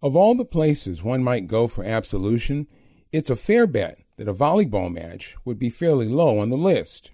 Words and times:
Of 0.00 0.14
all 0.14 0.34
the 0.34 0.44
places 0.44 1.02
one 1.02 1.24
might 1.24 1.48
go 1.48 1.66
for 1.66 1.84
absolution, 1.84 2.68
it's 3.12 3.30
a 3.30 3.36
fair 3.36 3.66
bet 3.66 3.98
that 4.16 4.28
a 4.28 4.34
volleyball 4.34 4.92
match 4.92 5.36
would 5.44 5.58
be 5.58 5.70
fairly 5.70 6.08
low 6.08 6.38
on 6.38 6.50
the 6.50 6.56
list. 6.56 7.10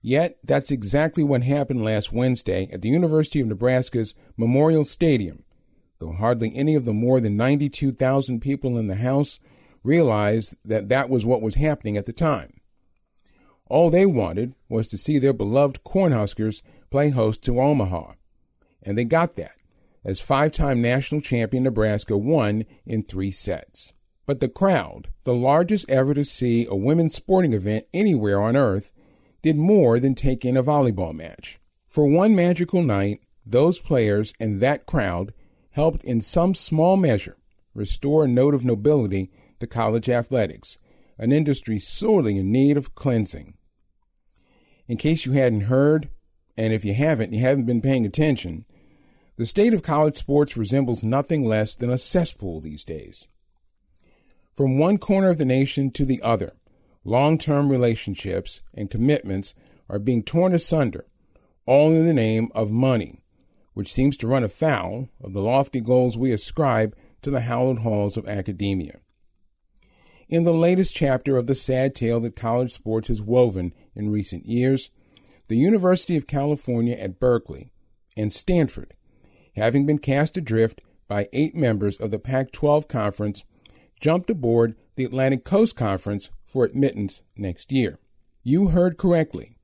Yet, 0.00 0.38
that's 0.44 0.70
exactly 0.70 1.24
what 1.24 1.42
happened 1.42 1.84
last 1.84 2.12
Wednesday 2.12 2.68
at 2.72 2.82
the 2.82 2.88
University 2.88 3.40
of 3.40 3.48
Nebraska's 3.48 4.14
Memorial 4.36 4.84
Stadium, 4.84 5.44
though 5.98 6.12
hardly 6.12 6.54
any 6.54 6.74
of 6.74 6.84
the 6.84 6.92
more 6.92 7.20
than 7.20 7.36
92,000 7.36 8.40
people 8.40 8.78
in 8.78 8.86
the 8.86 8.96
house 8.96 9.40
realized 9.82 10.54
that 10.64 10.88
that 10.88 11.08
was 11.08 11.26
what 11.26 11.42
was 11.42 11.56
happening 11.56 11.96
at 11.96 12.06
the 12.06 12.12
time. 12.12 12.60
All 13.66 13.90
they 13.90 14.06
wanted 14.06 14.54
was 14.68 14.88
to 14.88 14.98
see 14.98 15.18
their 15.18 15.32
beloved 15.32 15.82
Cornhuskers 15.84 16.62
play 16.90 17.10
host 17.10 17.42
to 17.44 17.60
Omaha, 17.60 18.12
and 18.82 18.96
they 18.96 19.04
got 19.04 19.34
that, 19.34 19.57
as 20.04 20.20
five 20.20 20.52
time 20.52 20.80
national 20.80 21.20
champion 21.20 21.64
Nebraska 21.64 22.16
won 22.16 22.64
in 22.86 23.02
three 23.02 23.30
sets. 23.30 23.92
But 24.26 24.40
the 24.40 24.48
crowd, 24.48 25.08
the 25.24 25.34
largest 25.34 25.88
ever 25.88 26.14
to 26.14 26.24
see 26.24 26.66
a 26.66 26.74
women's 26.74 27.14
sporting 27.14 27.52
event 27.52 27.86
anywhere 27.94 28.40
on 28.40 28.56
earth, 28.56 28.92
did 29.42 29.56
more 29.56 29.98
than 29.98 30.14
take 30.14 30.44
in 30.44 30.56
a 30.56 30.62
volleyball 30.62 31.14
match. 31.14 31.58
For 31.86 32.06
one 32.06 32.36
magical 32.36 32.82
night, 32.82 33.20
those 33.46 33.78
players 33.78 34.34
and 34.38 34.60
that 34.60 34.84
crowd 34.84 35.32
helped 35.70 36.04
in 36.04 36.20
some 36.20 36.54
small 36.54 36.96
measure 36.96 37.38
restore 37.74 38.24
a 38.24 38.28
note 38.28 38.54
of 38.54 38.64
nobility 38.64 39.30
to 39.60 39.66
college 39.66 40.08
athletics, 40.08 40.78
an 41.16 41.32
industry 41.32 41.78
sorely 41.78 42.36
in 42.36 42.52
need 42.52 42.76
of 42.76 42.94
cleansing. 42.94 43.54
In 44.86 44.96
case 44.96 45.24
you 45.24 45.32
hadn't 45.32 45.62
heard, 45.62 46.10
and 46.56 46.72
if 46.72 46.84
you 46.84 46.94
haven't, 46.94 47.32
you 47.32 47.40
haven't 47.40 47.66
been 47.66 47.80
paying 47.80 48.04
attention, 48.04 48.64
the 49.38 49.46
state 49.46 49.72
of 49.72 49.84
college 49.84 50.16
sports 50.16 50.56
resembles 50.56 51.04
nothing 51.04 51.46
less 51.46 51.76
than 51.76 51.90
a 51.90 51.96
cesspool 51.96 52.60
these 52.60 52.84
days. 52.84 53.28
From 54.56 54.80
one 54.80 54.98
corner 54.98 55.30
of 55.30 55.38
the 55.38 55.44
nation 55.44 55.92
to 55.92 56.04
the 56.04 56.20
other, 56.22 56.54
long 57.04 57.38
term 57.38 57.70
relationships 57.70 58.62
and 58.74 58.90
commitments 58.90 59.54
are 59.88 60.00
being 60.00 60.24
torn 60.24 60.52
asunder, 60.52 61.06
all 61.66 61.92
in 61.92 62.04
the 62.04 62.12
name 62.12 62.48
of 62.52 62.72
money, 62.72 63.22
which 63.74 63.92
seems 63.92 64.16
to 64.16 64.26
run 64.26 64.42
afoul 64.42 65.08
of 65.22 65.34
the 65.34 65.40
lofty 65.40 65.80
goals 65.80 66.18
we 66.18 66.32
ascribe 66.32 66.96
to 67.22 67.30
the 67.30 67.42
hallowed 67.42 67.78
halls 67.78 68.16
of 68.16 68.26
academia. 68.26 68.98
In 70.28 70.42
the 70.42 70.52
latest 70.52 70.96
chapter 70.96 71.36
of 71.36 71.46
the 71.46 71.54
sad 71.54 71.94
tale 71.94 72.18
that 72.20 72.34
college 72.34 72.72
sports 72.72 73.06
has 73.06 73.22
woven 73.22 73.72
in 73.94 74.10
recent 74.10 74.46
years, 74.46 74.90
the 75.46 75.56
University 75.56 76.16
of 76.16 76.26
California 76.26 76.96
at 76.96 77.20
Berkeley 77.20 77.70
and 78.16 78.32
Stanford, 78.32 78.94
having 79.58 79.84
been 79.84 79.98
cast 79.98 80.36
adrift 80.36 80.80
by 81.06 81.28
eight 81.32 81.54
members 81.54 81.96
of 81.98 82.10
the 82.10 82.18
Pac 82.18 82.52
12 82.52 82.88
conference, 82.88 83.44
jumped 84.00 84.30
aboard 84.30 84.74
the 84.96 85.04
Atlantic 85.04 85.44
Coast 85.44 85.76
Conference 85.76 86.30
for 86.46 86.64
admittance 86.64 87.22
next 87.36 87.70
year. 87.70 87.98
You 88.42 88.68
heard 88.68 88.96
correctly. 88.96 89.56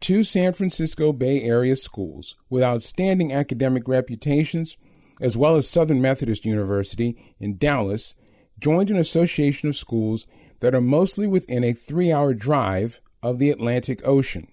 Two 0.00 0.24
San 0.24 0.52
Francisco 0.52 1.12
Bay 1.12 1.42
Area 1.42 1.74
schools 1.74 2.36
with 2.50 2.62
outstanding 2.62 3.32
academic 3.32 3.88
reputations, 3.88 4.76
as 5.20 5.36
well 5.36 5.56
as 5.56 5.68
Southern 5.68 6.00
Methodist 6.00 6.44
University 6.44 7.16
in 7.40 7.56
Dallas, 7.56 8.14
joined 8.58 8.90
an 8.90 8.96
association 8.96 9.68
of 9.68 9.76
schools 9.76 10.26
that 10.60 10.74
are 10.74 10.80
mostly 10.80 11.26
within 11.26 11.64
a 11.64 11.72
three 11.72 12.12
hour 12.12 12.34
drive 12.34 13.00
of 13.22 13.38
the 13.38 13.50
Atlantic 13.50 14.06
Ocean. 14.06 14.48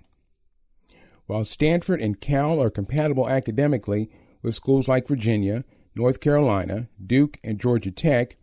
While 1.25 1.45
Stanford 1.45 2.01
and 2.01 2.19
Cal 2.19 2.61
are 2.61 2.69
compatible 2.69 3.29
academically 3.29 4.09
with 4.43 4.53
schools 4.53 4.87
like 4.87 5.07
Virginia, 5.07 5.63
North 5.95 6.19
Carolina, 6.19 6.89
Duke, 7.03 7.39
and 7.43 7.59
Georgia 7.59 7.91
Tech, 7.91 8.35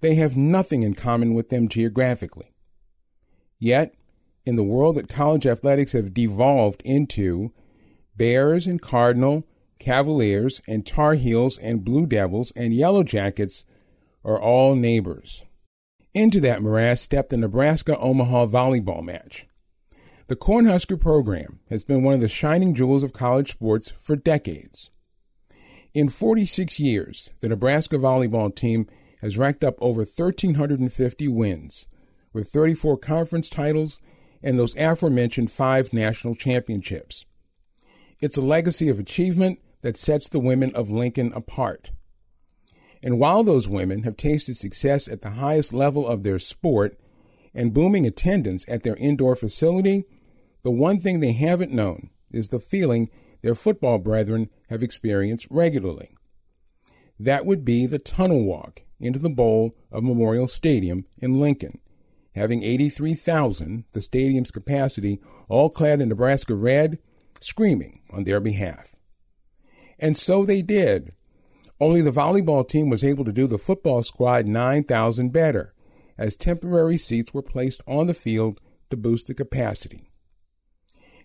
they 0.00 0.16
have 0.16 0.36
nothing 0.36 0.82
in 0.82 0.94
common 0.94 1.32
with 1.32 1.48
them 1.48 1.68
geographically. 1.68 2.52
Yet, 3.58 3.94
in 4.44 4.56
the 4.56 4.62
world 4.62 4.96
that 4.96 5.08
college 5.08 5.46
athletics 5.46 5.92
have 5.92 6.12
devolved 6.12 6.82
into, 6.84 7.52
Bears 8.16 8.66
and 8.66 8.80
Cardinal, 8.80 9.44
Cavaliers 9.78 10.60
and 10.66 10.86
Tar 10.86 11.14
Heels 11.14 11.58
and 11.58 11.84
Blue 11.84 12.06
Devils 12.06 12.52
and 12.56 12.74
Yellow 12.74 13.02
Jackets 13.02 13.64
are 14.24 14.40
all 14.40 14.74
neighbors. 14.74 15.44
Into 16.14 16.40
that 16.40 16.62
morass 16.62 17.02
stepped 17.02 17.30
the 17.30 17.36
Nebraska 17.36 17.96
Omaha 17.98 18.46
volleyball 18.46 19.02
match. 19.02 19.46
The 20.28 20.36
Cornhusker 20.36 20.98
program 21.00 21.60
has 21.68 21.84
been 21.84 22.02
one 22.02 22.14
of 22.14 22.20
the 22.20 22.28
shining 22.28 22.74
jewels 22.74 23.02
of 23.02 23.12
college 23.12 23.52
sports 23.52 23.92
for 24.00 24.16
decades. 24.16 24.90
In 25.96 26.10
46 26.10 26.78
years, 26.78 27.30
the 27.40 27.48
Nebraska 27.48 27.96
volleyball 27.96 28.54
team 28.54 28.86
has 29.22 29.38
racked 29.38 29.64
up 29.64 29.76
over 29.80 30.00
1,350 30.00 31.28
wins, 31.28 31.86
with 32.34 32.50
34 32.50 32.98
conference 32.98 33.48
titles 33.48 33.98
and 34.42 34.58
those 34.58 34.76
aforementioned 34.76 35.50
five 35.50 35.94
national 35.94 36.34
championships. 36.34 37.24
It's 38.20 38.36
a 38.36 38.42
legacy 38.42 38.90
of 38.90 38.98
achievement 38.98 39.58
that 39.80 39.96
sets 39.96 40.28
the 40.28 40.38
women 40.38 40.70
of 40.74 40.90
Lincoln 40.90 41.32
apart. 41.32 41.92
And 43.02 43.18
while 43.18 43.42
those 43.42 43.66
women 43.66 44.02
have 44.02 44.18
tasted 44.18 44.58
success 44.58 45.08
at 45.08 45.22
the 45.22 45.30
highest 45.30 45.72
level 45.72 46.06
of 46.06 46.24
their 46.24 46.38
sport 46.38 47.00
and 47.54 47.72
booming 47.72 48.06
attendance 48.06 48.66
at 48.68 48.82
their 48.82 48.96
indoor 48.96 49.34
facility, 49.34 50.04
the 50.62 50.70
one 50.70 51.00
thing 51.00 51.20
they 51.20 51.32
haven't 51.32 51.72
known 51.72 52.10
is 52.30 52.48
the 52.48 52.58
feeling 52.58 53.08
their 53.46 53.54
football 53.54 53.98
brethren 53.98 54.50
have 54.70 54.82
experienced 54.82 55.46
regularly. 55.50 56.10
That 57.16 57.46
would 57.46 57.64
be 57.64 57.86
the 57.86 58.00
tunnel 58.00 58.42
walk 58.44 58.82
into 58.98 59.20
the 59.20 59.30
bowl 59.30 59.72
of 59.92 60.02
Memorial 60.02 60.48
Stadium 60.48 61.06
in 61.18 61.38
Lincoln, 61.38 61.78
having 62.34 62.64
83,000, 62.64 63.84
the 63.92 64.00
stadium's 64.00 64.50
capacity, 64.50 65.20
all 65.48 65.70
clad 65.70 66.00
in 66.00 66.08
Nebraska 66.08 66.56
red, 66.56 66.98
screaming 67.40 68.00
on 68.10 68.24
their 68.24 68.40
behalf. 68.40 68.96
And 69.96 70.16
so 70.16 70.44
they 70.44 70.60
did. 70.60 71.12
Only 71.80 72.02
the 72.02 72.10
volleyball 72.10 72.66
team 72.66 72.90
was 72.90 73.04
able 73.04 73.24
to 73.24 73.32
do 73.32 73.46
the 73.46 73.58
football 73.58 74.02
squad 74.02 74.46
9,000 74.46 75.32
better, 75.32 75.72
as 76.18 76.34
temporary 76.34 76.98
seats 76.98 77.32
were 77.32 77.42
placed 77.42 77.80
on 77.86 78.08
the 78.08 78.12
field 78.12 78.60
to 78.90 78.96
boost 78.96 79.28
the 79.28 79.34
capacity. 79.34 80.10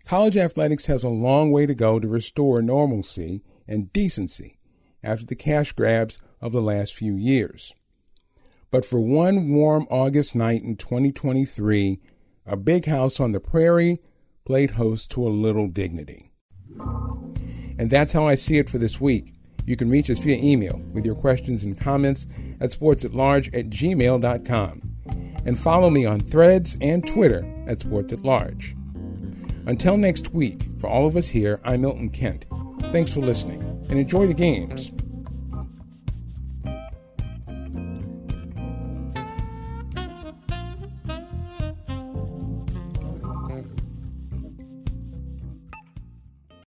College 0.05 0.37
athletics 0.37 0.87
has 0.87 1.03
a 1.03 1.09
long 1.09 1.51
way 1.51 1.65
to 1.65 1.73
go 1.73 1.99
to 1.99 2.07
restore 2.07 2.61
normalcy 2.61 3.43
and 3.67 3.91
decency 3.93 4.57
after 5.03 5.25
the 5.25 5.35
cash 5.35 5.71
grabs 5.71 6.19
of 6.41 6.51
the 6.51 6.61
last 6.61 6.93
few 6.93 7.15
years. 7.15 7.73
But 8.71 8.85
for 8.85 8.99
one 8.99 9.49
warm 9.49 9.85
August 9.89 10.35
night 10.35 10.63
in 10.63 10.77
2023, 10.77 11.99
a 12.45 12.55
big 12.57 12.85
house 12.85 13.19
on 13.19 13.31
the 13.31 13.39
prairie 13.39 13.99
played 14.45 14.71
host 14.71 15.11
to 15.11 15.27
a 15.27 15.29
little 15.29 15.67
dignity. 15.67 16.31
And 17.77 17.89
that's 17.89 18.13
how 18.13 18.27
I 18.27 18.35
see 18.35 18.57
it 18.57 18.69
for 18.69 18.77
this 18.77 18.99
week. 18.99 19.33
You 19.65 19.75
can 19.75 19.89
reach 19.89 20.09
us 20.09 20.19
via 20.19 20.37
email 20.37 20.81
with 20.93 21.05
your 21.05 21.15
questions 21.15 21.63
and 21.63 21.79
comments 21.79 22.25
at 22.59 22.71
sportsatlarge 22.71 23.47
at 23.57 23.69
gmail.com. 23.69 24.81
And 25.45 25.57
follow 25.57 25.89
me 25.89 26.05
on 26.05 26.21
threads 26.21 26.77
and 26.81 27.05
Twitter 27.05 27.45
at 27.67 27.79
sportsatlarge. 27.79 28.75
Until 29.67 29.95
next 29.95 30.33
week, 30.33 30.69
for 30.79 30.87
all 30.89 31.05
of 31.05 31.15
us 31.15 31.27
here, 31.27 31.59
I'm 31.63 31.81
Milton 31.81 32.09
Kent. 32.09 32.45
Thanks 32.91 33.13
for 33.13 33.21
listening 33.21 33.61
and 33.89 33.99
enjoy 33.99 34.25
the 34.25 34.33
games. 34.33 34.91